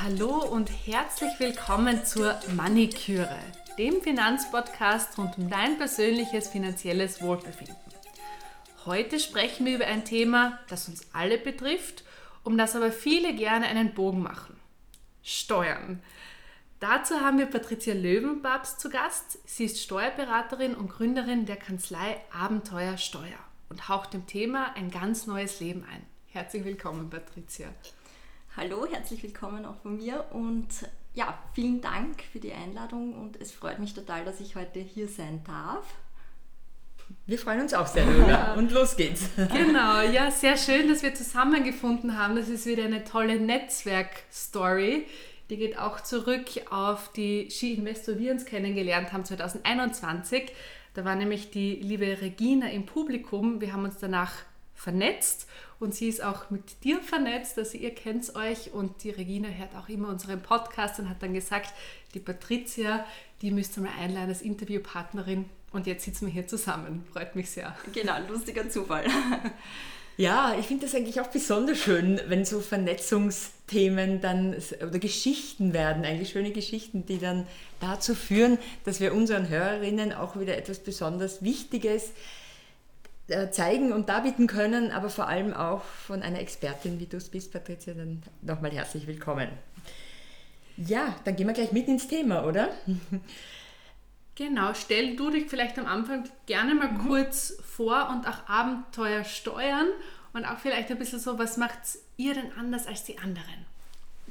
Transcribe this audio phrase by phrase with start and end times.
[0.00, 3.38] Hallo und herzlich willkommen zur Maniküre,
[3.76, 7.76] dem Finanzpodcast rund um dein persönliches finanzielles Wohlbefinden.
[8.86, 12.02] Heute sprechen wir über ein Thema, das uns alle betrifft,
[12.42, 14.58] um das aber viele gerne einen Bogen machen.
[15.22, 16.02] Steuern.
[16.80, 19.40] Dazu haben wir Patricia Löwenbabs zu Gast.
[19.44, 25.26] Sie ist Steuerberaterin und Gründerin der Kanzlei Abenteuer Steuer und haucht dem Thema ein ganz
[25.26, 26.02] neues Leben ein.
[26.28, 27.68] Herzlich willkommen, Patricia.
[28.56, 30.68] Hallo, herzlich willkommen auch von mir und
[31.14, 35.08] ja, vielen Dank für die Einladung und es freut mich total, dass ich heute hier
[35.08, 35.84] sein darf.
[37.24, 38.54] Wir freuen uns auch sehr darüber.
[38.58, 39.30] Und los geht's.
[39.36, 42.34] Genau, ja, sehr schön, dass wir zusammengefunden haben.
[42.34, 45.06] Das ist wieder eine tolle Netzwerk-Story.
[45.48, 50.50] Die geht auch zurück auf die Ski-Investor, wir uns kennengelernt haben 2021.
[50.96, 53.60] Da war nämlich die liebe Regina im Publikum.
[53.60, 54.32] Wir haben uns danach
[54.74, 55.46] vernetzt
[55.78, 59.74] und sie ist auch mit dir vernetzt, also ihr kennt euch und die Regina hört
[59.74, 61.74] auch immer unseren Podcast und hat dann gesagt,
[62.14, 63.04] die Patricia,
[63.42, 67.04] die müsst ihr mal einladen als Interviewpartnerin und jetzt sitzen wir hier zusammen.
[67.12, 67.76] Freut mich sehr.
[67.92, 69.04] Genau, lustiger Zufall.
[70.18, 76.06] Ja, ich finde das eigentlich auch besonders schön, wenn so Vernetzungsthemen dann oder Geschichten werden,
[76.06, 77.46] eigentlich schöne Geschichten, die dann
[77.80, 82.12] dazu führen, dass wir unseren Hörerinnen auch wieder etwas besonders Wichtiges
[83.28, 87.28] äh, zeigen und darbieten können, aber vor allem auch von einer Expertin, wie du es
[87.28, 89.48] bist, Patricia, dann nochmal herzlich willkommen.
[90.78, 92.70] Ja, dann gehen wir gleich mit ins Thema, oder?
[94.36, 97.08] Genau, stell du dich vielleicht am Anfang gerne mal mhm.
[97.08, 99.88] kurz vor und auch Abenteuer steuern
[100.34, 101.78] und auch vielleicht ein bisschen so, was macht
[102.18, 103.64] ihr denn anders als die anderen?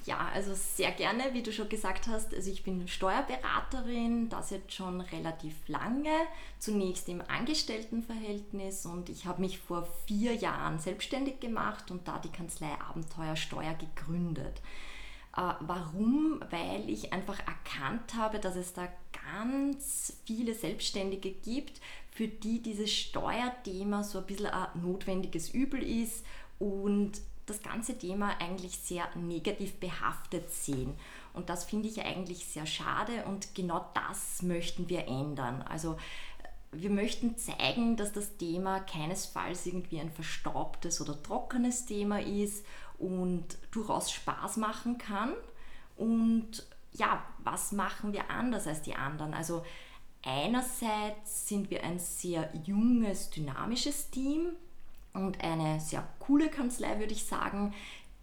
[0.05, 2.35] Ja, also sehr gerne, wie du schon gesagt hast.
[2.35, 6.13] Also ich bin Steuerberaterin, das jetzt schon relativ lange,
[6.59, 12.31] zunächst im Angestelltenverhältnis und ich habe mich vor vier Jahren selbstständig gemacht und da die
[12.31, 14.61] Kanzlei Abenteuer Steuer gegründet.
[15.35, 16.39] Äh, warum?
[16.49, 18.87] Weil ich einfach erkannt habe, dass es da
[19.33, 21.81] ganz viele Selbstständige gibt,
[22.11, 26.25] für die dieses Steuerthema so ein bisschen ein notwendiges Übel ist
[26.59, 27.13] und
[27.45, 30.93] das ganze Thema eigentlich sehr negativ behaftet sehen.
[31.33, 35.61] Und das finde ich eigentlich sehr schade und genau das möchten wir ändern.
[35.63, 35.97] Also
[36.71, 42.65] wir möchten zeigen, dass das Thema keinesfalls irgendwie ein verstaubtes oder trockenes Thema ist
[42.97, 45.33] und durchaus Spaß machen kann.
[45.95, 49.33] Und ja, was machen wir anders als die anderen?
[49.33, 49.65] Also
[50.23, 54.47] einerseits sind wir ein sehr junges, dynamisches Team
[55.13, 57.73] und eine sehr coole Kanzlei, würde ich sagen,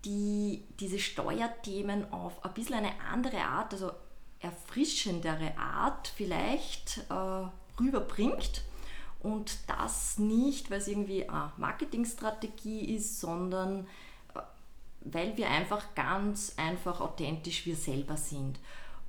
[0.04, 3.92] die diese Steuerthemen auf ein bisschen eine andere Art, also
[4.40, 8.62] erfrischendere Art vielleicht äh, rüberbringt.
[9.20, 13.86] Und das nicht, weil es irgendwie eine Marketingstrategie ist, sondern
[15.04, 18.58] weil wir einfach ganz einfach authentisch wir selber sind.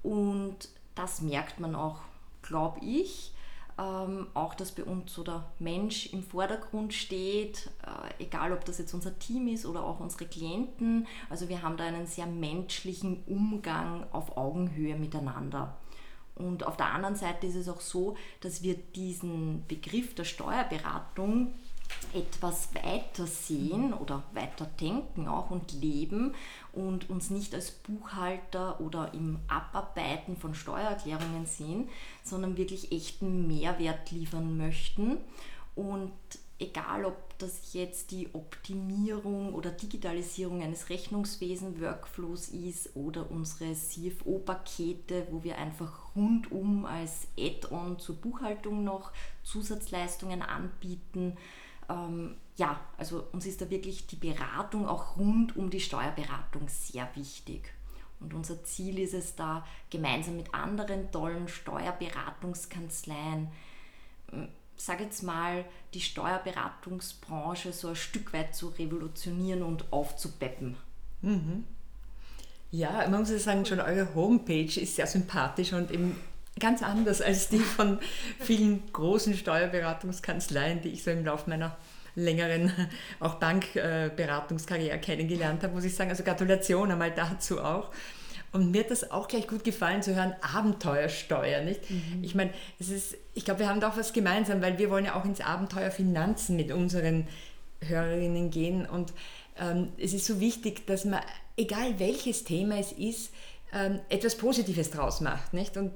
[0.02, 2.00] Und das merkt man auch,
[2.42, 3.34] glaube ich.
[3.76, 8.78] Ähm, auch, dass bei uns so der Mensch im Vordergrund steht, äh, egal ob das
[8.78, 11.08] jetzt unser Team ist oder auch unsere Klienten.
[11.28, 15.76] Also wir haben da einen sehr menschlichen Umgang auf Augenhöhe miteinander.
[16.36, 21.56] Und auf der anderen Seite ist es auch so, dass wir diesen Begriff der Steuerberatung
[22.14, 26.34] etwas weiter sehen oder weiter denken auch und leben
[26.72, 31.90] und uns nicht als Buchhalter oder im Abarbeiten von Steuererklärungen sehen,
[32.24, 35.18] sondern wirklich echten Mehrwert liefern möchten.
[35.76, 36.12] Und
[36.60, 45.44] egal ob das jetzt die Optimierung oder Digitalisierung eines Rechnungswesen-Workflows ist oder unsere CFO-Pakete, wo
[45.44, 49.12] wir einfach rundum als Add-on zur Buchhaltung noch
[49.44, 51.38] Zusatzleistungen anbieten,
[51.94, 57.08] ähm, ja, also uns ist da wirklich die Beratung auch rund um die Steuerberatung sehr
[57.16, 57.74] wichtig.
[58.20, 63.50] Und unser Ziel ist es da, gemeinsam mit anderen tollen Steuerberatungskanzleien,
[64.32, 70.78] hm, sag jetzt mal, die Steuerberatungsbranche so ein Stück weit zu revolutionieren und aufzupeppen.
[71.22, 71.66] Mhm.
[72.72, 76.16] Ja, man muss ja sagen, schon eure Homepage ist sehr sympathisch und eben
[76.60, 78.00] ganz anders als die von
[78.40, 81.78] vielen großen Steuerberatungskanzleien, die ich so im Laufe meiner
[82.16, 82.72] längeren
[83.20, 86.10] auch Bankberatungskarriere kennengelernt habe, muss ich sagen.
[86.10, 87.92] Also Gratulation einmal dazu auch.
[88.52, 91.90] Und mir hat das auch gleich gut gefallen zu hören, Abenteuersteuer, nicht?
[91.90, 92.20] Mhm.
[92.22, 95.06] Ich meine, es ist, ich glaube, wir haben da auch was gemeinsam, weil wir wollen
[95.06, 97.28] ja auch ins Abenteuer Finanzen mit unseren
[97.82, 98.86] Hörerinnen gehen.
[98.86, 99.12] Und
[99.60, 101.22] ähm, es ist so wichtig, dass man,
[101.58, 103.34] egal welches Thema es ist,
[103.74, 105.76] ähm, etwas Positives draus macht, nicht?
[105.76, 105.92] Und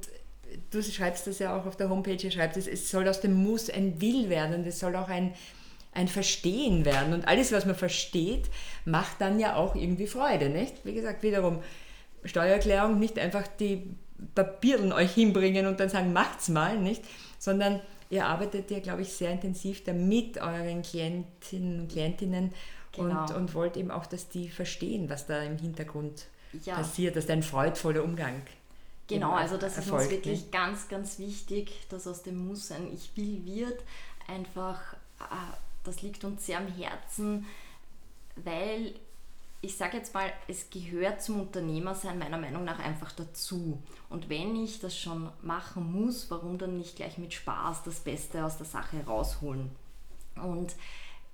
[0.71, 3.69] du schreibst das ja auch auf der Homepage, schreibst es, es soll aus dem Muss
[3.69, 5.33] ein Will werden und es soll auch ein,
[5.93, 7.13] ein Verstehen werden.
[7.13, 8.45] Und alles, was man versteht,
[8.85, 10.85] macht dann ja auch irgendwie Freude, nicht?
[10.85, 11.61] Wie gesagt, wiederum
[12.23, 13.95] Steuererklärung, nicht einfach die
[14.33, 17.03] Papieren euch hinbringen und dann sagen, macht's mal, nicht?
[17.37, 22.51] Sondern ihr arbeitet ja, glaube ich, sehr intensiv damit euren Klientinnen und Klientinnen
[22.91, 23.21] genau.
[23.21, 26.25] und, und wollt eben auch, dass die verstehen, was da im Hintergrund
[26.63, 26.75] ja.
[26.75, 28.41] passiert, dass da ein freudvoller Umgang
[29.07, 30.49] Genau, also das ist uns wirklich ne?
[30.51, 33.83] ganz, ganz wichtig, dass aus dem Muss ein Ich will wird.
[34.27, 34.81] Einfach,
[35.19, 37.45] ah, das liegt uns sehr am Herzen,
[38.35, 38.93] weil
[39.61, 43.81] ich sage jetzt mal, es gehört zum Unternehmersein meiner Meinung nach einfach dazu.
[44.09, 48.45] Und wenn ich das schon machen muss, warum dann nicht gleich mit Spaß das Beste
[48.45, 49.71] aus der Sache rausholen?
[50.35, 50.75] Und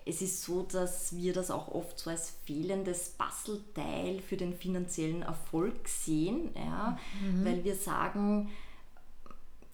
[0.05, 5.21] es ist so, dass wir das auch oft so als fehlendes Bastelteil für den finanziellen
[5.21, 6.97] Erfolg sehen, ja?
[7.21, 7.45] Mhm.
[7.45, 8.49] weil wir sagen,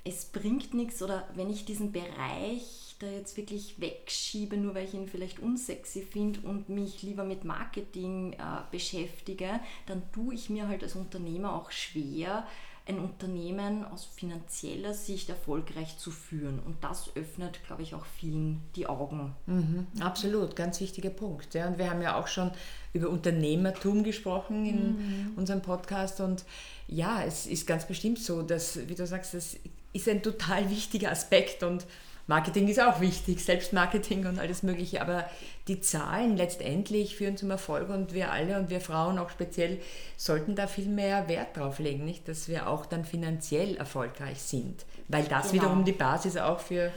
[0.04, 4.94] es bringt nichts oder wenn ich diesen Bereich da jetzt wirklich wegschiebe, nur weil ich
[4.94, 8.38] ihn vielleicht unsexy finde und mich lieber mit Marketing äh,
[8.72, 12.46] beschäftige, dann tue ich mir halt als Unternehmer auch schwer,
[12.90, 16.60] ein Unternehmen aus finanzieller Sicht erfolgreich zu führen.
[16.60, 19.36] Und das öffnet, glaube ich, auch vielen die Augen.
[19.46, 21.54] Mhm, absolut, ganz wichtiger Punkt.
[21.54, 21.68] Ja.
[21.68, 22.52] Und wir haben ja auch schon
[22.92, 25.34] über Unternehmertum gesprochen in mhm.
[25.36, 26.20] unserem Podcast.
[26.20, 26.44] Und
[26.88, 29.58] ja, es ist ganz bestimmt so, dass, wie du sagst, das
[29.94, 31.64] ist ein total wichtiger Aspekt.
[31.64, 31.86] Und
[32.30, 35.28] Marketing ist auch wichtig, Selbstmarketing und alles Mögliche, aber
[35.68, 39.80] die Zahlen letztendlich führen zum Erfolg und wir alle und wir Frauen auch speziell
[40.16, 42.28] sollten da viel mehr Wert drauf legen, nicht?
[42.28, 45.64] dass wir auch dann finanziell erfolgreich sind, weil das genau.
[45.64, 46.92] wiederum die Basis auch für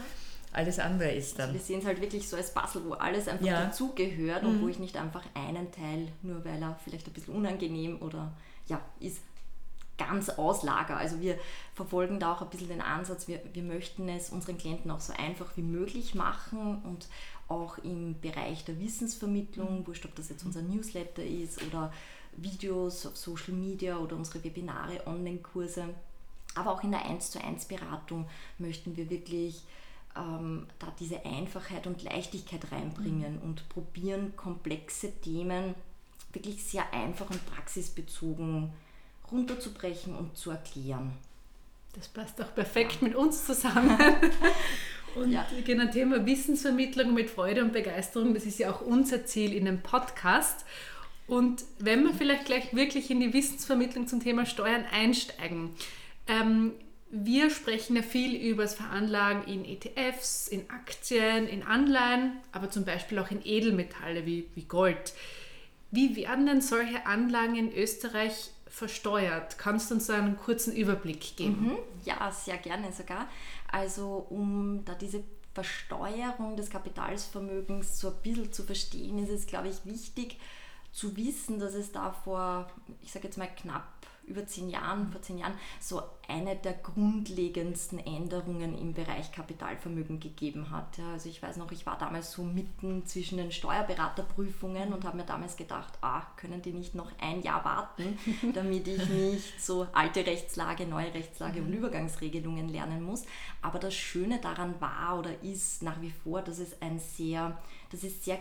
[0.53, 1.49] alles andere ist dann.
[1.49, 3.65] Also wir sehen es halt wirklich so als Puzzle, wo alles einfach ja.
[3.65, 4.63] dazugehört und mhm.
[4.65, 8.35] wo ich nicht einfach einen Teil, nur weil er vielleicht ein bisschen unangenehm oder
[8.69, 9.23] ja, ist,
[10.07, 10.97] ganz auslager.
[10.97, 11.39] Also wir
[11.75, 15.13] verfolgen da auch ein bisschen den Ansatz, wir, wir möchten es unseren Klienten auch so
[15.13, 17.09] einfach wie möglich machen und
[17.49, 21.93] auch im Bereich der Wissensvermittlung, wurscht ob das jetzt unser Newsletter ist oder
[22.37, 25.89] Videos auf Social Media oder unsere Webinare, Online-Kurse,
[26.55, 28.29] aber auch in der 1 zu 1 Beratung
[28.59, 29.63] möchten wir wirklich
[30.17, 33.43] ähm, da diese Einfachheit und Leichtigkeit reinbringen mhm.
[33.43, 35.75] und probieren komplexe Themen
[36.33, 38.73] wirklich sehr einfach und praxisbezogen
[39.33, 41.13] runterzubrechen und zu erklären.
[41.95, 43.09] Das passt auch perfekt ja.
[43.09, 43.99] mit uns zusammen.
[45.15, 45.47] Und ja.
[45.67, 49.83] genau Thema Wissensvermittlung mit Freude und Begeisterung, das ist ja auch unser Ziel in dem
[49.83, 50.65] Podcast.
[51.27, 55.71] Und wenn wir vielleicht gleich wirklich in die Wissensvermittlung zum Thema Steuern einsteigen,
[56.27, 56.73] ähm,
[57.11, 62.87] wir sprechen ja viel über das Veranlagen in ETFs, in Aktien, in Anleihen, aber zum
[62.87, 65.13] Beispiel auch in Edelmetalle wie, wie Gold.
[65.91, 69.59] Wie werden denn solche Anlagen in Österreich versteuert?
[69.59, 71.69] Kannst du uns einen kurzen Überblick geben?
[71.69, 71.79] Mhm.
[72.05, 73.29] Ja, sehr gerne sogar.
[73.71, 75.23] Also um da diese
[75.53, 80.39] Versteuerung des Kapitalsvermögens so ein bisschen zu verstehen, ist es, glaube ich, wichtig
[80.91, 82.71] zu wissen, dass es da vor,
[83.03, 83.87] ich sage jetzt mal knapp
[84.33, 90.71] über zehn Jahren, vor zehn Jahren, so eine der grundlegendsten Änderungen im Bereich Kapitalvermögen gegeben
[90.71, 90.97] hat.
[90.99, 95.19] Ja, also ich weiß noch, ich war damals so mitten zwischen den Steuerberaterprüfungen und habe
[95.19, 98.19] mir damals gedacht, ah, können die nicht noch ein Jahr warten,
[98.55, 101.77] damit ich nicht so alte Rechtslage, neue Rechtslage und mhm.
[101.77, 103.25] Übergangsregelungen lernen muss.
[103.61, 107.59] Aber das Schöne daran war oder ist nach wie vor, dass es ein sehr,
[107.91, 108.39] das ist sehr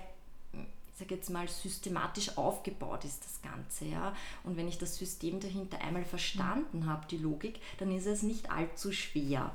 [1.02, 3.86] sage jetzt mal, systematisch aufgebaut ist das Ganze.
[3.86, 4.16] Ja?
[4.44, 8.52] Und wenn ich das System dahinter einmal verstanden habe, die Logik, dann ist es nicht
[8.52, 9.52] allzu schwer.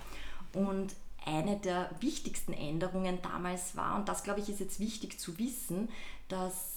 [0.52, 0.94] Und
[1.24, 5.88] eine der wichtigsten Änderungen damals war, und das glaube ich ist jetzt wichtig zu wissen,
[6.28, 6.76] dass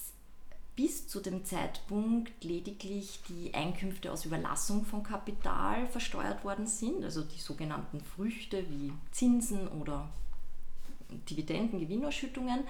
[0.75, 7.21] bis zu dem Zeitpunkt lediglich die Einkünfte aus Überlassung von Kapital versteuert worden sind, also
[7.21, 10.09] die sogenannten Früchte wie Zinsen oder
[11.29, 12.63] Dividenden, Gewinnausschüttungen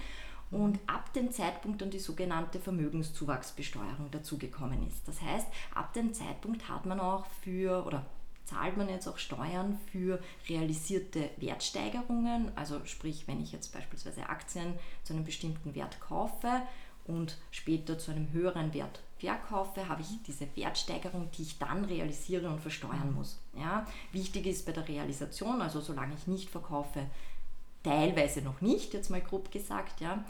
[0.52, 5.08] und ab dem Zeitpunkt dann die sogenannte Vermögenszuwachsbesteuerung dazugekommen ist.
[5.08, 8.06] Das heißt, ab dem Zeitpunkt hat man auch für oder
[8.46, 14.74] zahlt man jetzt auch Steuern für realisierte Wertsteigerungen, also sprich, wenn ich jetzt beispielsweise Aktien
[15.04, 16.64] zu einem bestimmten Wert kaufe
[17.06, 22.50] und später zu einem höheren Wert verkaufe, habe ich diese Wertsteigerung, die ich dann realisiere
[22.50, 23.40] und versteuern muss.
[23.56, 27.06] Ja, wichtig ist bei der Realisation, also solange ich nicht verkaufe,
[27.84, 30.24] teilweise noch nicht, jetzt mal grob gesagt, ja.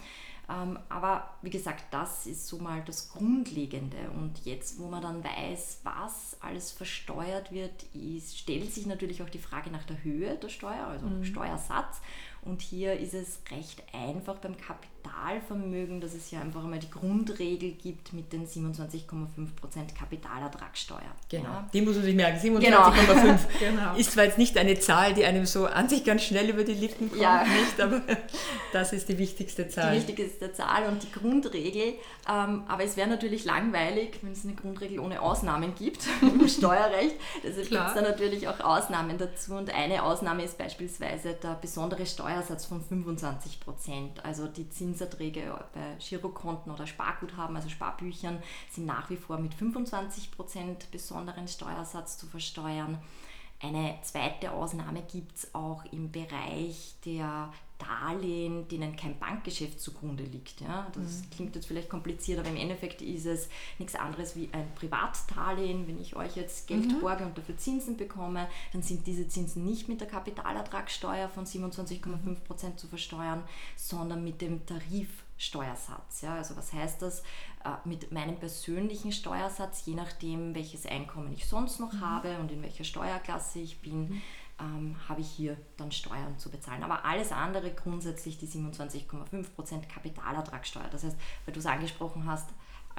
[0.49, 4.09] Ähm, aber wie gesagt, das ist so mal das Grundlegende.
[4.15, 9.29] Und jetzt, wo man dann weiß, was alles versteuert wird, ist, stellt sich natürlich auch
[9.29, 11.23] die Frage nach der Höhe der Steuer, also mhm.
[11.23, 12.01] Steuersatz.
[12.43, 16.89] Und hier ist es recht einfach beim Kapital Kapitalvermögen, dass es ja einfach einmal die
[16.91, 20.99] Grundregel gibt mit den 27,5% Kapitalertragssteuer.
[21.29, 21.69] Genau, Ja.
[21.73, 22.39] die muss man sich merken.
[22.59, 22.89] Genau.
[22.89, 23.95] 27,5 Genau.
[23.95, 26.73] ist zwar jetzt nicht eine Zahl, die einem so an sich ganz schnell über die
[26.73, 27.43] Lippen kommt, Ja.
[27.43, 28.01] nicht, aber
[28.73, 29.95] das ist die wichtigste Die Zahl.
[29.95, 31.93] wichtigste Zahl und die Grundregel.
[32.29, 37.15] Ähm, aber es wäre natürlich langweilig, wenn es eine Grundregel ohne Ausnahmen gibt im Steuerrecht.
[37.43, 39.53] Deshalb gibt es da natürlich auch Ausnahmen dazu.
[39.53, 44.23] Und eine Ausnahme ist beispielsweise der besondere Steuersatz von 25 Prozent.
[44.23, 50.29] Also die Zinserträge bei Girokonten oder Sparguthaben, also Sparbüchern, sind nach wie vor mit 25
[50.29, 52.99] Prozent besonderen Steuersatz zu versteuern.
[53.61, 60.61] Eine zweite Ausnahme gibt es auch im Bereich der Darlehen, denen kein Bankgeschäft zugrunde liegt.
[60.61, 60.87] Ja?
[60.93, 65.87] Das klingt jetzt vielleicht kompliziert, aber im Endeffekt ist es nichts anderes wie ein Privatdarlehen.
[65.87, 69.87] Wenn ich euch jetzt Geld borge und dafür Zinsen bekomme, dann sind diese Zinsen nicht
[69.87, 73.43] mit der Kapitalertragssteuer von 27,5% zu versteuern,
[73.75, 76.21] sondern mit dem Tarifsteuersatz.
[76.21, 76.35] Ja?
[76.35, 77.23] Also was heißt das?
[77.63, 82.61] Äh, Mit meinem persönlichen Steuersatz, je nachdem, welches Einkommen ich sonst noch habe und in
[82.61, 84.21] welcher Steuerklasse ich bin,
[84.59, 86.83] ähm, habe ich hier dann Steuern zu bezahlen.
[86.83, 90.89] Aber alles andere grundsätzlich die 27,5% Kapitalertragssteuer.
[90.91, 92.49] Das heißt, weil du es angesprochen hast,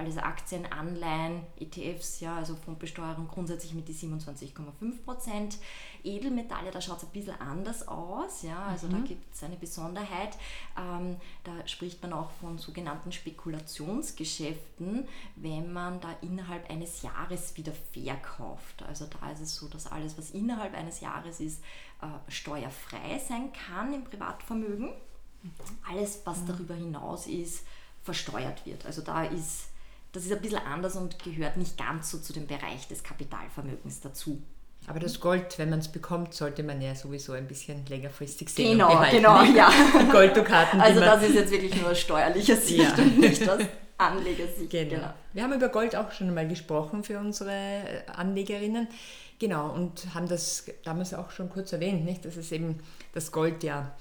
[0.00, 5.58] alles Aktien, Anleihen, ETFs, ja, also Fundbesteuerung grundsätzlich mit die 27,5%.
[6.02, 10.38] Edelmetalle, da schaut es ein bisschen anders aus, ja, also da gibt es eine Besonderheit.
[10.78, 17.72] Ähm, da spricht man auch von sogenannten Spekulationsgeschäften, wenn man da innerhalb eines Jahres wieder
[17.92, 18.82] verkauft.
[18.88, 21.62] Also da ist es so, dass alles, was innerhalb eines Jahres ist,
[22.00, 24.90] äh, steuerfrei sein kann im Privatvermögen.
[25.86, 27.64] Alles, was darüber hinaus ist,
[28.02, 28.86] versteuert wird.
[28.86, 29.68] Also da ist,
[30.12, 34.00] das ist ein bisschen anders und gehört nicht ganz so zu dem Bereich des Kapitalvermögens
[34.00, 34.42] dazu.
[34.86, 38.72] Aber das Gold, wenn man es bekommt, sollte man ja sowieso ein bisschen längerfristig sehen
[38.72, 39.16] Genau, behalten.
[39.16, 39.70] genau, ja.
[40.12, 43.02] Golddukaten, die Also das ist jetzt wirklich nur aus steuerlicher Sicht Ja.
[43.04, 43.60] und nicht aus
[43.98, 44.70] Anlegersicht.
[44.70, 45.12] Genau.
[45.34, 48.88] Wir haben über Gold auch schon einmal gesprochen für unsere äh, Anlegerinnen.
[49.38, 52.24] Genau, und haben das damals auch schon kurz erwähnt, nicht?
[52.24, 52.78] dass es eben
[53.12, 53.94] das Gold ja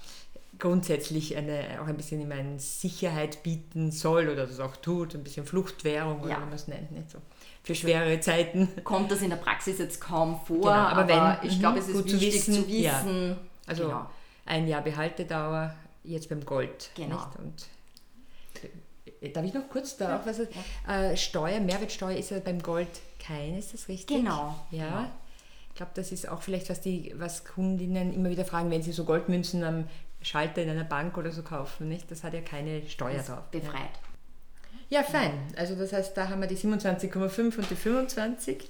[0.60, 5.24] grundsätzlich eine, auch ein bisschen immer eine Sicherheit bieten soll oder das auch tut, ein
[5.24, 6.36] bisschen Fluchtwährung oder Ja.
[6.38, 7.18] wie man es nennt, nicht so.
[7.62, 8.68] Für schwere Zeiten.
[8.84, 11.78] Kommt das in der Praxis jetzt kaum vor, Genau, aber aber, wenn- ich mhm, glaube,
[11.80, 13.28] es ist gut zu wichtig wissen, zu wissen.
[13.30, 13.36] ja.
[13.66, 14.10] Also genau.
[14.46, 15.74] ein Jahr Behaltedauer,
[16.04, 16.90] jetzt beim Gold.
[16.94, 17.16] Genau.
[17.16, 17.38] Nicht?
[17.38, 17.66] Und
[19.20, 20.40] äh, darf ich noch kurz da auch was?
[20.88, 22.88] Äh, Steuer, Mehrwertsteuer ist ja beim Gold
[23.18, 24.16] keine, ist das richtig?
[24.18, 24.86] Genau, Ja.
[24.88, 25.06] genau.
[25.68, 28.92] Ich glaube, das ist auch vielleicht, was die, was Kundinnen immer wieder fragen, wenn sie
[28.92, 29.84] so Goldmünzen am
[30.22, 32.10] Schalter in einer Bank oder so kaufen, nicht?
[32.10, 33.50] Das hat ja keine Steuer Ist drauf.
[33.50, 33.90] befreit.
[34.88, 35.32] Ja, fein.
[35.56, 38.68] Also das heißt, da haben wir die 27,5 und die 25.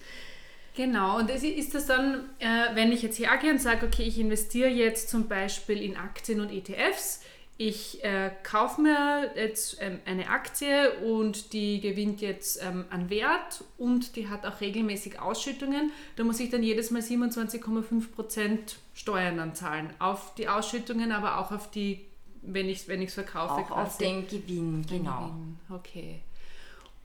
[0.77, 4.19] Genau, und es ist das dann, äh, wenn ich jetzt hergehe und sage, okay, ich
[4.19, 7.23] investiere jetzt zum Beispiel in Aktien und ETFs,
[7.63, 13.65] ich äh, kaufe mir jetzt ähm, eine Aktie und die gewinnt jetzt ähm, an Wert
[13.77, 15.93] und die hat auch regelmäßig Ausschüttungen.
[16.17, 18.59] Da muss ich dann jedes Mal 27,5%
[18.95, 19.93] Steuern dann zahlen.
[19.99, 22.07] Auf die Ausschüttungen, aber auch auf die,
[22.41, 23.53] wenn ich es wenn ich's verkaufe.
[23.53, 24.05] Auch auf quasi.
[24.05, 25.27] den Gewinn, genau.
[25.27, 25.59] Gewinn.
[25.69, 26.21] Okay.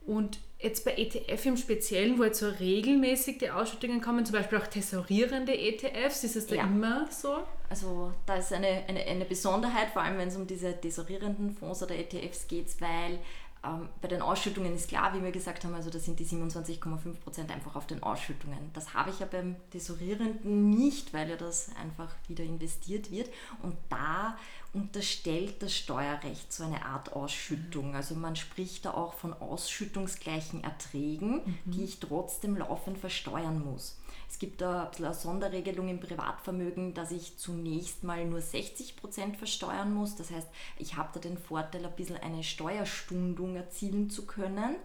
[0.06, 4.58] Und jetzt bei ETF im Speziellen, wo jetzt so regelmäßig die Ausschüttungen kommen, zum Beispiel
[4.58, 6.64] auch tesorierende ETFs, ist es da Ja.
[6.64, 7.38] immer so?
[7.68, 11.82] Also da ist eine, eine, eine Besonderheit, vor allem wenn es um diese tesorierenden Fonds
[11.82, 13.18] oder ETFs geht, weil
[13.64, 17.50] ähm, bei den Ausschüttungen ist klar, wie wir gesagt haben, also da sind die 27,5%
[17.52, 18.70] einfach auf den Ausschüttungen.
[18.74, 23.30] Das habe ich ja beim Tesorierenden nicht, weil ja das einfach wieder investiert wird.
[23.62, 24.36] Und da
[24.72, 27.94] unterstellt das Steuerrecht so eine Art Ausschüttung.
[27.94, 33.98] Also man spricht da auch von ausschüttungsgleichen Erträgen, die ich trotzdem laufend versteuern muss.
[34.28, 40.16] Es gibt da eine Sonderregelung im Privatvermögen, dass ich zunächst mal nur 60% versteuern muss.
[40.16, 44.76] Das heißt, ich habe da den Vorteil, ein bisschen eine Steuerstundung erzielen zu können.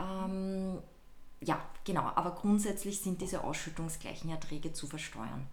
[0.00, 0.78] Ähm,
[1.40, 5.46] ja, genau, aber grundsätzlich sind diese ausschüttungsgleichen Erträge zu versteuern.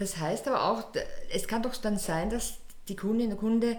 [0.00, 0.84] Das heißt aber auch,
[1.32, 2.54] es kann doch dann sein, dass
[2.88, 3.76] die Kundin, der Kunde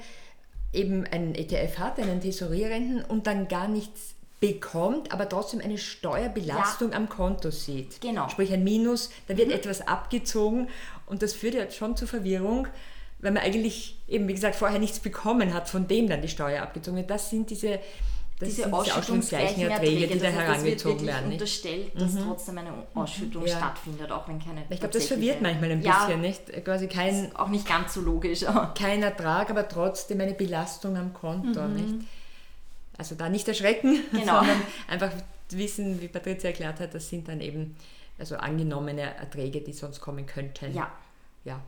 [0.71, 6.93] eben einen ETF hat, einen Tesorierenden und dann gar nichts bekommt, aber trotzdem eine Steuerbelastung
[6.93, 8.01] am Konto sieht.
[8.01, 8.29] Genau.
[8.29, 10.69] Sprich ein Minus, da wird etwas abgezogen
[11.07, 12.67] und das führt ja schon zur Verwirrung,
[13.17, 16.61] weil man eigentlich eben, wie gesagt, vorher nichts bekommen hat, von dem dann die Steuer
[16.61, 17.09] abgezogen wird.
[17.09, 17.79] Das sind diese,
[18.41, 21.29] das diese ausschüttungsgleichen Erträge, die da herangezogen werden.
[21.29, 21.41] nicht?
[21.41, 23.57] unterstellt, dass trotzdem eine Ausschüttung Ja.
[23.57, 26.65] stattfindet, auch wenn keine Ich glaube, das verwirrt manchmal ein Ja, bisschen, nicht?
[26.65, 28.41] Quasi kein, ist auch nicht ganz so logisch.
[28.77, 31.62] kein Ertrag, aber trotzdem eine Belastung am Konto.
[31.62, 31.75] Mhm.
[31.75, 32.07] Nicht?
[32.98, 34.39] Also da nicht erschrecken, Genau.
[34.39, 35.12] sondern einfach
[35.51, 37.75] wissen, wie Patricia erklärt hat, das sind dann eben
[38.19, 40.74] also angenommene Erträge, die sonst kommen könnten.
[40.74, 40.91] Ja,
[41.43, 41.60] ja.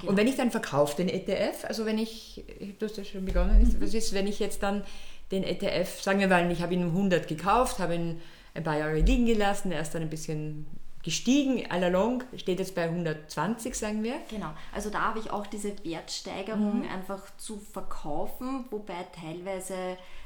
[0.00, 0.10] Genau.
[0.10, 2.44] Und wenn ich dann verkaufe den ETF, also wenn ich,
[2.78, 3.80] du hast ja schon begonnen, mhm.
[3.80, 4.84] was ist, wenn ich jetzt dann
[5.30, 8.20] den ETF, sagen wir mal, ich habe ihn um 100 gekauft, habe ihn
[8.54, 10.66] ein paar Jahre liegen gelassen, er ist dann ein bisschen
[11.02, 14.14] gestiegen, allalong, steht jetzt bei 120, sagen wir.
[14.28, 16.88] Genau, also da habe ich auch diese Wertsteigerung mhm.
[16.88, 19.74] einfach zu verkaufen, wobei teilweise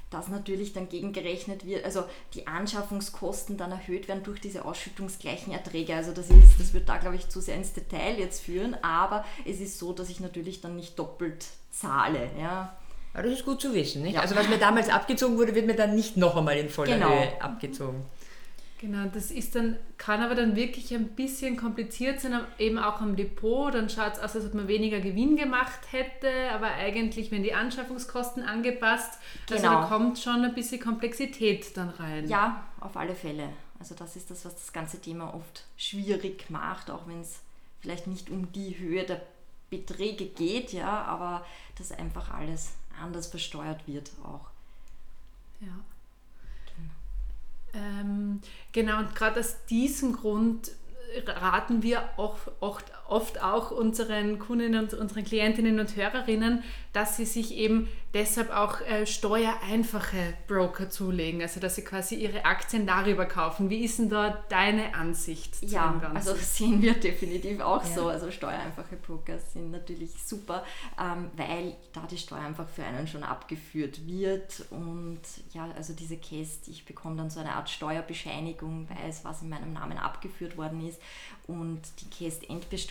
[0.08, 2.04] das natürlich dann gegengerechnet wird, also
[2.34, 5.94] die Anschaffungskosten dann erhöht werden durch diese ausschüttungsgleichen Erträge.
[5.94, 9.24] Also das ist, das wird da glaube ich zu sehr ins Detail jetzt führen, aber
[9.44, 12.30] es ist so, dass ich natürlich dann nicht doppelt zahle.
[12.38, 12.76] Ja.
[13.12, 14.14] Aber das ist gut zu wissen, nicht?
[14.14, 14.20] Ja.
[14.20, 17.08] Also was mir damals abgezogen wurde, wird mir dann nicht noch einmal in voller genau.
[17.08, 18.04] Höhe abgezogen.
[18.80, 23.14] Genau, das ist dann, kann aber dann wirklich ein bisschen kompliziert sein, eben auch am
[23.14, 23.74] Depot.
[23.74, 27.52] Dann schaut es aus, als ob man weniger Gewinn gemacht hätte, aber eigentlich werden die
[27.52, 29.18] Anschaffungskosten angepasst.
[29.50, 29.76] Also genau.
[29.76, 32.26] Also da kommt schon ein bisschen Komplexität dann rein.
[32.26, 33.50] Ja, auf alle Fälle.
[33.78, 37.40] Also das ist das, was das ganze Thema oft schwierig macht, auch wenn es
[37.80, 39.20] vielleicht nicht um die Höhe der
[39.68, 41.44] Beträge geht, ja, aber
[41.76, 44.50] dass einfach alles anders versteuert wird auch.
[45.60, 45.68] Ja.
[47.72, 48.40] Ähm,
[48.72, 50.72] genau, und gerade aus diesem Grund
[51.26, 56.62] raten wir oft, oft, oft auch unseren Kundinnen und unseren Klientinnen und Hörerinnen,
[56.92, 62.44] dass sie sich eben deshalb auch äh, steuereinfache Broker zulegen, also dass sie quasi ihre
[62.44, 63.70] Aktien darüber kaufen.
[63.70, 66.16] Wie ist denn da deine Ansicht zu ja, dem Ganzen?
[66.16, 67.94] Also das sehen wir definitiv auch ja.
[67.94, 68.08] so.
[68.08, 70.64] Also steuereinfache Broker sind natürlich super,
[71.00, 75.20] ähm, weil da die Steuer einfach für einen schon abgeführt wird und
[75.52, 79.72] ja, also diese Käste, ich bekomme dann so eine Art Steuerbescheinigung, weiß, was in meinem
[79.72, 81.00] Namen abgeführt worden ist
[81.46, 82.48] und die Käste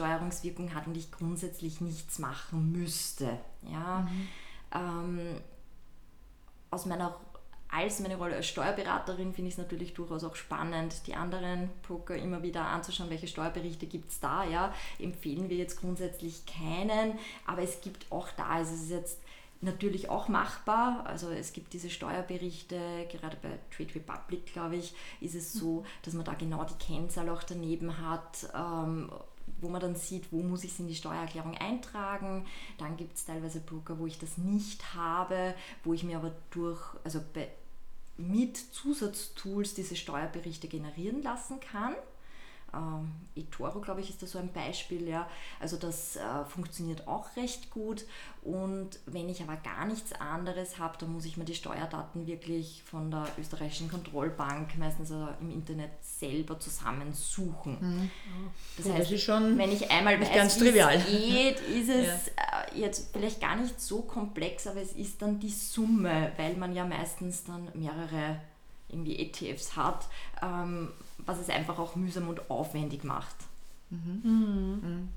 [0.10, 3.38] Endbesteuerungswirkung hat und ich grundsätzlich nichts machen müsste.
[3.72, 4.02] Ja.
[4.02, 4.28] Mhm.
[4.74, 5.42] Ähm,
[6.72, 7.16] aus meiner
[7.72, 12.16] als meine Rolle als Steuerberaterin finde ich es natürlich durchaus auch spannend, die anderen Broker
[12.16, 14.44] immer wieder anzuschauen, welche Steuerberichte gibt es da.
[14.44, 14.74] Ja.
[14.98, 19.20] Empfehlen wir jetzt grundsätzlich keinen, aber es gibt auch da, also es ist jetzt
[19.62, 21.04] natürlich auch machbar.
[21.06, 26.16] Also es gibt diese Steuerberichte, gerade bei Trade Republic, glaube ich, ist es so, dass
[26.16, 28.50] man da genau die Kennzahl auch daneben hat.
[28.56, 29.12] Ähm,
[29.62, 32.46] wo man dann sieht, wo muss ich es in die Steuererklärung eintragen.
[32.78, 36.82] Dann gibt es teilweise Broker, wo ich das nicht habe, wo ich mir aber durch,
[37.04, 37.22] also
[38.18, 41.96] mit Zusatztools diese Steuerberichte generieren lassen kann.
[42.74, 45.08] Ähm, eToro, glaube ich, ist da so ein Beispiel.
[45.08, 45.28] Ja.
[45.60, 48.06] Also das äh, funktioniert auch recht gut.
[48.42, 52.84] Und wenn ich aber gar nichts anderes habe, dann muss ich mir die Steuerdaten wirklich
[52.84, 57.78] von der österreichischen Kontrollbank meistens also im Internet selber zusammensuchen.
[57.80, 58.12] Mhm.
[58.78, 60.98] Das heißt, das wenn ich einmal weiß, ganz trivial.
[61.00, 62.74] geht, ist es ja.
[62.74, 66.74] Äh, jetzt vielleicht gar nicht so komplex, aber es ist dann die Summe, weil man
[66.74, 68.40] ja meistens dann mehrere
[68.90, 70.08] irgendwie ETFs hat.
[70.42, 70.90] Ähm,
[71.26, 73.36] was es einfach auch mühsam und aufwendig macht.
[73.90, 74.22] Mhm.
[74.24, 75.10] Mhm.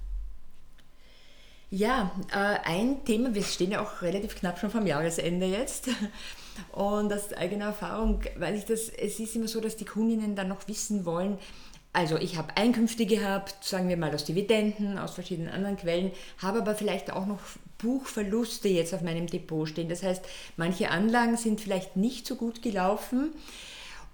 [1.70, 5.88] Ja, äh, ein Thema, wir stehen ja auch relativ knapp schon vom Jahresende jetzt.
[6.72, 10.48] Und aus eigener Erfahrung weiß ich, dass es ist immer so, dass die Kundinnen dann
[10.48, 11.38] noch wissen wollen,
[11.94, 16.60] also ich habe Einkünfte gehabt, sagen wir mal aus Dividenden, aus verschiedenen anderen Quellen, habe
[16.60, 17.40] aber vielleicht auch noch
[17.82, 19.88] Buchverluste jetzt auf meinem Depot stehen.
[19.88, 20.24] Das heißt,
[20.56, 23.32] manche Anlagen sind vielleicht nicht so gut gelaufen.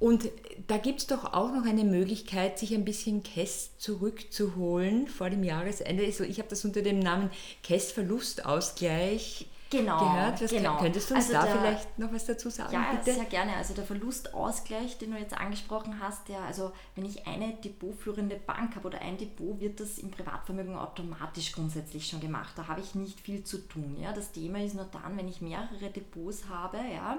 [0.01, 0.31] Und
[0.69, 5.43] da gibt es doch auch noch eine Möglichkeit, sich ein bisschen Käst zurückzuholen vor dem
[5.43, 6.05] Jahresende.
[6.05, 7.31] Also ich habe das unter dem Namen
[7.65, 10.43] Käst-Verlustausgleich genau, gehört.
[10.43, 10.77] Was genau.
[10.79, 12.73] Könntest du uns also da der, vielleicht noch was dazu sagen?
[12.73, 13.15] Ja, bitte?
[13.15, 13.57] sehr gerne.
[13.57, 18.77] Also der Verlustausgleich, den du jetzt angesprochen hast, der, also wenn ich eine depotführende Bank
[18.77, 22.55] habe oder ein Depot, wird das im Privatvermögen automatisch grundsätzlich schon gemacht.
[22.57, 23.97] Da habe ich nicht viel zu tun.
[24.01, 24.13] Ja?
[24.13, 27.19] Das Thema ist nur dann, wenn ich mehrere Depots habe, ja,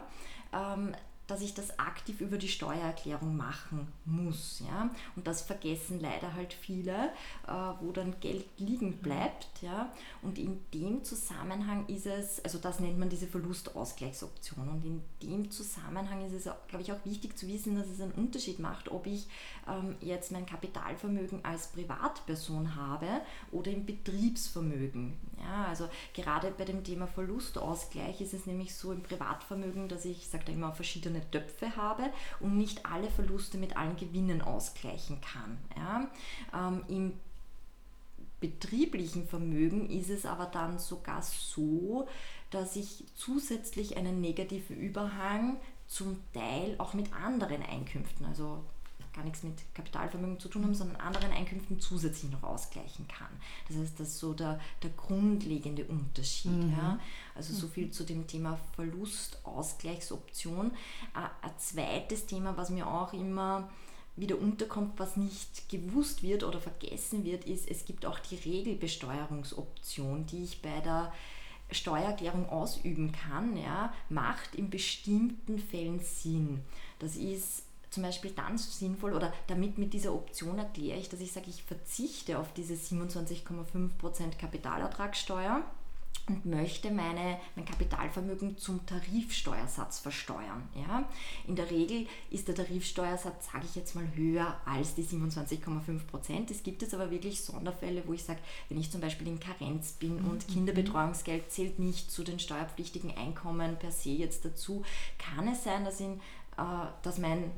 [0.52, 0.96] ähm,
[1.30, 4.62] dass ich das aktiv über die Steuererklärung machen muss.
[4.68, 4.90] Ja?
[5.16, 7.10] Und das vergessen leider halt viele,
[7.48, 9.48] äh, wo dann Geld liegen bleibt.
[9.62, 9.92] Ja?
[10.22, 14.68] Und in dem Zusammenhang ist es, also das nennt man diese Verlustausgleichsoption.
[14.68, 18.14] Und in dem Zusammenhang ist es, glaube ich, auch wichtig zu wissen, dass es einen
[18.14, 19.28] Unterschied macht, ob ich
[19.68, 23.08] ähm, jetzt mein Kapitalvermögen als Privatperson habe
[23.52, 25.14] oder im Betriebsvermögen.
[25.38, 25.66] Ja?
[25.66, 30.28] Also gerade bei dem Thema Verlustausgleich ist es nämlich so im Privatvermögen, dass ich, ich
[30.28, 35.20] sage da immer, verschiedene verschiedene Töpfe habe und nicht alle Verluste mit allen Gewinnen ausgleichen
[35.22, 35.58] kann.
[35.76, 36.10] Ja?
[36.54, 37.14] Ähm, Im
[38.40, 42.08] betrieblichen Vermögen ist es aber dann sogar so,
[42.52, 48.64] dass ich zusätzlich einen negativen Überhang zum Teil auch mit anderen Einkünften, also
[49.14, 53.30] gar nichts mit Kapitalvermögen zu tun haben, sondern anderen Einkünften zusätzlich noch ausgleichen kann.
[53.68, 56.52] Das heißt, das ist so der, der grundlegende Unterschied.
[56.52, 56.72] Mhm.
[56.72, 57.00] Ja.
[57.36, 60.72] Also so viel zu dem Thema Verlustausgleichsoption.
[61.16, 63.70] Äh, ein zweites Thema, was mir auch immer
[64.16, 70.26] wieder unterkommt, was nicht gewusst wird oder vergessen wird, ist, es gibt auch die Regelbesteuerungsoption,
[70.26, 71.14] die ich bei der
[71.72, 76.62] Steuererklärung ausüben kann, ja, macht in bestimmten Fällen Sinn.
[76.98, 81.32] Das ist zum Beispiel dann sinnvoll oder damit mit dieser Option erkläre ich, dass ich
[81.32, 85.64] sage, ich verzichte auf diese 27,5% Kapitalertragssteuer
[86.30, 90.70] und möchte meine, mein Kapitalvermögen zum Tarifsteuersatz versteuern.
[90.76, 91.10] Ja?
[91.48, 96.52] In der Regel ist der Tarifsteuersatz, sage ich jetzt mal, höher als die 27,5 Prozent.
[96.52, 99.94] Es gibt jetzt aber wirklich Sonderfälle, wo ich sage, wenn ich zum Beispiel in Karenz
[99.94, 100.54] bin und mhm.
[100.54, 104.84] Kinderbetreuungsgeld zählt nicht zu den steuerpflichtigen Einkommen per se jetzt dazu,
[105.18, 106.20] kann es sein, dass, in,
[106.58, 107.52] äh, dass mein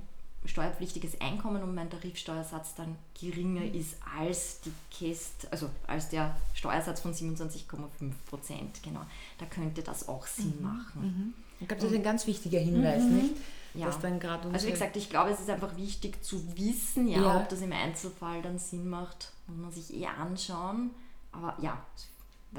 [0.46, 3.76] steuerpflichtiges Einkommen und mein Tarifsteuersatz dann geringer mhm.
[3.76, 8.84] ist als die KEST, also als der Steuersatz von 27,5 Prozent.
[8.84, 9.02] Genau,
[9.38, 10.64] da könnte das auch Sinn mhm.
[10.64, 11.02] machen.
[11.02, 11.34] Mhm.
[11.60, 13.16] Ich glaube, das ist ein ganz wichtiger Hinweis, mhm.
[13.18, 13.36] nicht?
[13.74, 13.86] Ja.
[13.86, 17.62] also wie gesagt, ich glaube, es ist einfach wichtig zu wissen, ja, ja, ob das
[17.62, 20.90] im Einzelfall dann Sinn macht, muss man sich eher anschauen.
[21.32, 21.82] Aber ja,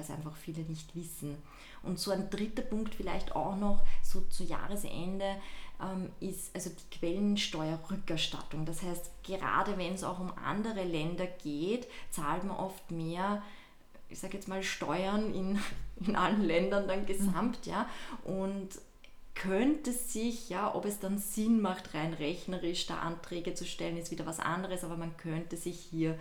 [0.00, 1.36] es einfach viele nicht wissen.
[1.82, 5.36] Und so ein dritter Punkt vielleicht auch noch, so zu Jahresende,
[5.82, 8.64] ähm, ist also die Quellensteuerrückerstattung.
[8.64, 13.42] Das heißt, gerade wenn es auch um andere Länder geht, zahlt man oft mehr,
[14.08, 15.58] ich sage jetzt mal, Steuern in,
[16.06, 17.88] in allen Ländern dann gesamt, ja.
[18.24, 18.68] Und
[19.34, 24.10] könnte sich, ja, ob es dann Sinn macht, rein rechnerisch da Anträge zu stellen, ist
[24.10, 26.18] wieder was anderes, aber man könnte sich hier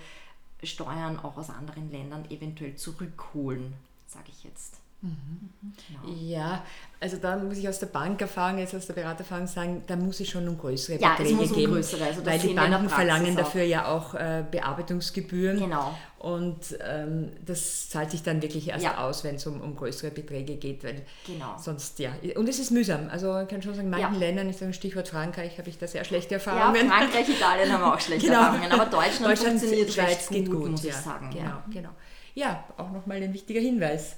[0.64, 3.74] Steuern auch aus anderen Ländern eventuell zurückholen,
[4.08, 4.81] sage ich jetzt.
[5.02, 5.50] Mhm.
[5.62, 6.16] Genau.
[6.16, 6.64] Ja,
[7.00, 10.30] also da muss ich aus der Bankerfahrung, jetzt aus der Beratererfahrung sagen, da muss es
[10.30, 13.64] schon um größere ja, Beträge muss geben, um größere, also weil die Banken verlangen dafür
[13.64, 15.98] ja auch äh, Bearbeitungsgebühren genau.
[16.20, 18.98] und ähm, das zahlt sich dann wirklich erst ja.
[19.04, 21.58] aus, wenn es um, um größere Beträge geht, weil genau.
[21.58, 24.20] sonst, ja, und es ist mühsam, also ich kann schon sagen, in manchen ja.
[24.20, 26.88] Ländern, ich sage Stichwort Frankreich, habe ich da sehr schlechte Erfahrungen.
[26.88, 28.42] Ja, Frankreich, Italien haben wir auch schlechte genau.
[28.42, 31.32] Erfahrungen, aber Deutschland, Deutschland funktioniert Schweiz geht gut, muss ich sagen.
[31.32, 31.90] Genau, genau.
[32.34, 34.18] Ja, auch nochmal ein wichtiger Hinweis.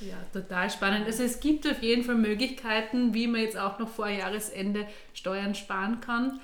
[0.00, 1.06] Ja, total spannend.
[1.06, 5.54] Also es gibt auf jeden Fall Möglichkeiten, wie man jetzt auch noch vor Jahresende Steuern
[5.54, 6.40] sparen kann.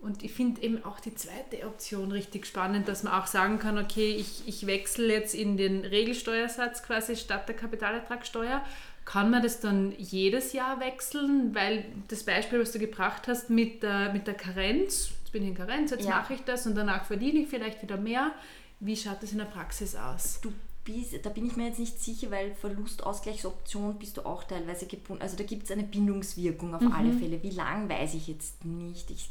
[0.00, 3.76] Und ich finde eben auch die zweite Option richtig spannend, dass man auch sagen kann,
[3.76, 8.64] okay, ich, ich wechsle jetzt in den Regelsteuersatz quasi statt der Kapitalertragssteuer.
[9.04, 11.54] Kann man das dann jedes Jahr wechseln?
[11.54, 15.50] Weil das Beispiel, was du gebracht hast mit der, mit der Karenz, jetzt bin ich
[15.50, 16.10] in Karenz, jetzt ja.
[16.10, 18.32] mache ich das und danach verdiene ich vielleicht wieder mehr.
[18.78, 20.40] Wie schaut das in der Praxis aus?
[20.40, 20.50] Du
[20.84, 25.22] bist, da bin ich mir jetzt nicht sicher, weil Verlustausgleichsoption bist du auch teilweise gebunden.
[25.22, 26.92] Also da gibt es eine Bindungswirkung auf mhm.
[26.92, 27.42] alle Fälle.
[27.42, 29.10] Wie lang weiß ich jetzt nicht.
[29.10, 29.30] Ich,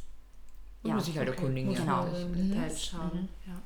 [0.84, 1.38] ja, muss ich halt okay.
[1.38, 1.74] erkundigen.
[1.74, 2.06] Genau.
[2.06, 2.50] Mhm.
[2.50, 3.12] Details schauen.
[3.14, 3.30] Mhm.
[3.48, 3.62] Ja.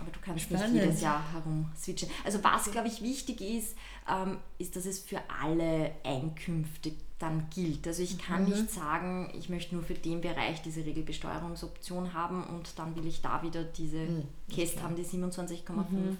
[0.00, 0.74] Aber du kannst Spannend.
[0.74, 2.10] nicht jedes Jahr herum switchen.
[2.24, 3.76] Also was, glaube ich, wichtig ist,
[4.10, 7.86] ähm, ist, dass es für alle Einkünfte dann gilt.
[7.86, 8.50] Also ich kann mhm.
[8.50, 13.22] nicht sagen, ich möchte nur für den Bereich diese Regelbesteuerungsoption haben und dann will ich
[13.22, 14.24] da wieder diese mhm.
[14.50, 16.16] Käst haben, die 27,5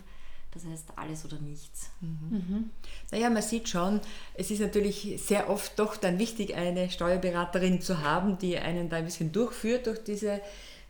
[0.54, 1.90] das heißt alles oder nichts.
[2.00, 2.18] Mhm.
[2.30, 2.70] Mhm.
[3.10, 4.00] Naja, man sieht schon,
[4.34, 8.96] es ist natürlich sehr oft doch dann wichtig, eine Steuerberaterin zu haben, die einen da
[8.96, 10.40] ein bisschen durchführt durch diese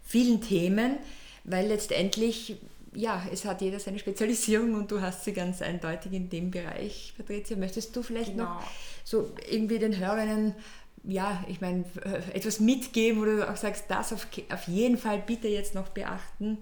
[0.02, 0.98] vielen Themen,
[1.44, 2.56] weil letztendlich,
[2.92, 7.14] ja, es hat jeder seine Spezialisierung und du hast sie ganz eindeutig in dem Bereich,
[7.16, 7.56] Patricia.
[7.56, 8.44] Möchtest du vielleicht genau.
[8.44, 8.62] noch
[9.04, 10.54] so irgendwie den Hörerinnen
[11.06, 11.84] ja, ich meine,
[12.32, 16.58] etwas mitgeben, wo du auch sagst, das auf, auf jeden Fall bitte jetzt noch beachten?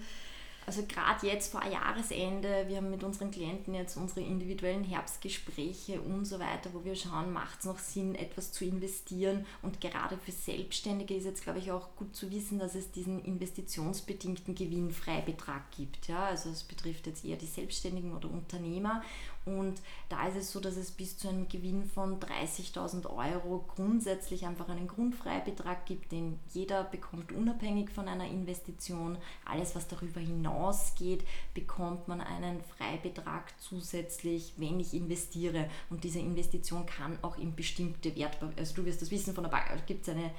[0.66, 6.24] Also gerade jetzt vor Jahresende, wir haben mit unseren Klienten jetzt unsere individuellen Herbstgespräche und
[6.24, 9.44] so weiter, wo wir schauen, macht es noch Sinn, etwas zu investieren.
[9.62, 13.24] Und gerade für Selbstständige ist jetzt, glaube ich, auch gut zu wissen, dass es diesen
[13.24, 16.08] investitionsbedingten Gewinnfreibetrag gibt.
[16.08, 16.26] Ja?
[16.26, 19.02] Also es betrifft jetzt eher die Selbstständigen oder Unternehmer.
[19.44, 24.46] Und da ist es so, dass es bis zu einem Gewinn von 30.000 Euro grundsätzlich
[24.46, 29.18] einfach einen Grundfreibetrag gibt, den jeder bekommt unabhängig von einer Investition.
[29.44, 31.24] Alles, was darüber hinausgeht,
[31.54, 35.68] bekommt man einen Freibetrag zusätzlich, wenn ich investiere.
[35.90, 39.50] Und diese Investition kann auch in bestimmte Wertpapiere, also du wirst das wissen von der
[39.50, 40.30] Bank, gibt es eine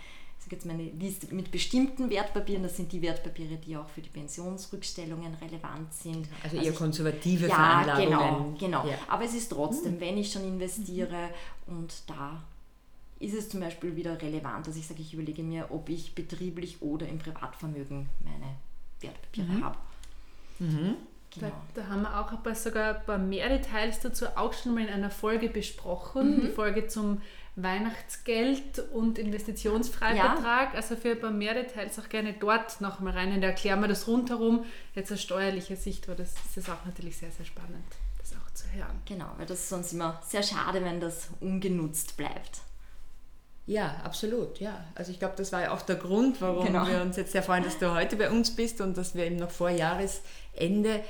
[0.44, 2.64] sage jetzt meine Liste mit bestimmten Wertpapieren.
[2.64, 6.28] Das sind die Wertpapiere, die auch für die Pensionsrückstellungen relevant sind.
[6.44, 8.58] Also, also eher konservative ja, Veranlagungen.
[8.58, 8.88] Genau, genau.
[8.88, 8.98] Ja.
[9.08, 10.02] Aber es ist trotzdem, hm.
[10.02, 11.30] wenn ich schon investiere
[11.68, 12.42] und da
[13.20, 16.82] ist es zum Beispiel wieder relevant, dass ich sage, ich überlege mir, ob ich betrieblich
[16.82, 18.56] oder im Privatvermögen meine
[19.00, 19.64] Wertpapiere mhm.
[19.64, 19.78] habe.
[20.60, 20.96] Mhm.
[21.32, 21.52] Genau.
[21.74, 24.76] Da, da, haben wir auch ein paar, sogar ein paar mehr Details dazu auch schon
[24.76, 26.38] mal in einer Folge besprochen.
[26.38, 26.42] Mhm.
[26.42, 27.22] Die Folge zum
[27.56, 30.74] Weihnachtsgeld und Investitionsfreibetrag.
[30.74, 30.76] Ja.
[30.76, 33.32] Also für ein paar mehr Details auch gerne dort noch mal rein.
[33.32, 34.66] Und da erklären wir das rundherum.
[34.96, 37.86] Jetzt aus steuerlicher Sicht das, das ist auch natürlich sehr, sehr spannend,
[38.18, 39.02] das auch zu hören.
[39.06, 42.62] Genau, weil das ist sonst immer sehr schade, wenn das ungenutzt bleibt.
[43.66, 44.84] Ja, absolut, ja.
[44.96, 46.86] Also ich glaube, das war ja auch der Grund, warum Genau.
[46.88, 49.38] wir uns jetzt sehr freuen, dass du heute bei uns bist und dass wir eben
[49.38, 51.02] noch vor Jahresende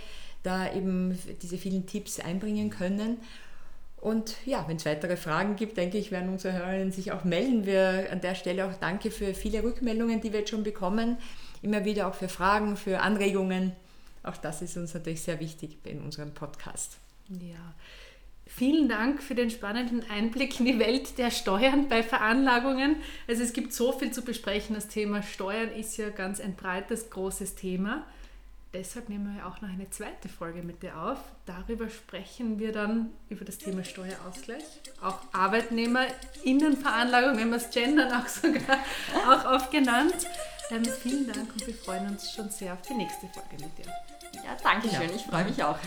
[0.43, 3.17] da eben diese vielen Tipps einbringen können.
[4.03, 7.65] Und ja, wenn es weitere Fragen gibt, denke ich, werden unsere Hörerinnen sich auch melden.
[7.65, 11.17] Wir an der Stelle auch danke für viele Rückmeldungen, die wir jetzt schon bekommen.
[11.61, 13.71] Immer wieder auch für Fragen, für Anregungen.
[14.21, 16.97] Auch das ist uns natürlich sehr wichtig in unserem Podcast.
[17.29, 17.75] Ja.
[18.45, 22.97] Vielen Dank für den spannenden Einblick in die Welt der Steuern bei Veranlagungen.
[23.29, 24.75] Also es gibt so viel zu besprechen.
[24.75, 28.05] Das Thema Steuern ist ja ganz ein breites, großes Thema.
[28.73, 31.19] Deshalb nehmen wir auch noch eine zweite Folge mit dir auf.
[31.45, 34.63] Darüber sprechen wir dann über das Thema Steuerausgleich.
[34.99, 38.79] Auch Arbeitnehmerinnenveranlagung, wenn wir es gendern auch sogar
[39.27, 40.25] auch oft genannt.
[40.71, 43.85] Ähm, vielen Dank und wir freuen uns schon sehr auf die nächste Folge mit dir.
[44.43, 45.09] Ja, danke schön.
[45.09, 45.15] Ja.
[45.15, 45.77] Ich freue mich auch.